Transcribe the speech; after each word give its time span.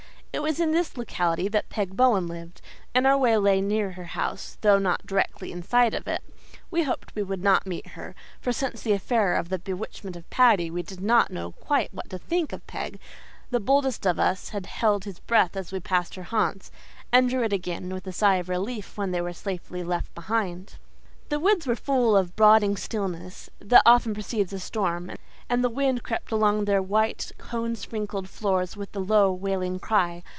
It 0.33 0.41
was 0.41 0.61
in 0.61 0.71
this 0.71 0.95
locality 0.95 1.49
that 1.49 1.67
Peg 1.67 1.97
Bowen 1.97 2.25
lived, 2.25 2.61
and 2.95 3.05
our 3.05 3.17
way 3.17 3.35
lay 3.37 3.59
near 3.59 3.91
her 3.91 4.05
house 4.15 4.57
though 4.61 4.79
not 4.79 5.05
directly 5.05 5.51
in 5.51 5.61
sight 5.61 5.93
of 5.93 6.07
it. 6.07 6.23
We 6.71 6.83
hoped 6.83 7.11
we 7.15 7.21
would 7.21 7.43
not 7.43 7.67
meet 7.67 7.87
her, 7.89 8.15
for 8.39 8.53
since 8.53 8.81
the 8.81 8.93
affair 8.93 9.35
of 9.35 9.49
the 9.49 9.59
bewitchment 9.59 10.15
of 10.15 10.27
Paddy 10.29 10.71
we 10.71 10.83
did 10.83 11.01
not 11.01 11.31
know 11.31 11.51
quite 11.51 11.93
what 11.93 12.09
to 12.11 12.17
think 12.17 12.53
of 12.53 12.65
Peg; 12.65 12.97
the 13.49 13.59
boldest 13.59 14.07
of 14.07 14.19
us 14.19 14.49
held 14.53 15.03
his 15.03 15.19
breath 15.19 15.57
as 15.57 15.73
we 15.73 15.81
passed 15.81 16.15
her 16.15 16.23
haunts, 16.23 16.71
and 17.11 17.29
drew 17.29 17.43
it 17.43 17.51
again 17.53 17.89
with 17.93 18.07
a 18.07 18.13
sigh 18.13 18.35
of 18.37 18.47
relief 18.47 18.97
when 18.97 19.11
they 19.11 19.19
were 19.21 19.33
safely 19.33 19.83
left 19.83 20.15
behind. 20.15 20.75
The 21.27 21.39
woods 21.39 21.65
were 21.65 21.75
full 21.77 22.17
of 22.17 22.27
the 22.27 22.33
brooding 22.33 22.75
stillness 22.75 23.49
that 23.59 23.83
often 23.85 24.13
precedes 24.13 24.51
a 24.51 24.59
storm, 24.59 25.11
and 25.49 25.63
the 25.63 25.69
wind 25.69 26.03
crept 26.03 26.29
along 26.33 26.65
their 26.65 26.81
white, 26.81 27.31
cone 27.37 27.75
sprinkled 27.77 28.27
floors 28.27 28.75
with 28.75 28.93
a 28.97 28.99
low, 28.99 29.31
wailing 29.31 29.79
cry. 29.79 30.23